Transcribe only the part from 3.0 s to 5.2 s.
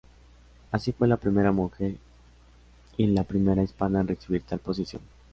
la primera hispana en recibir tal posición.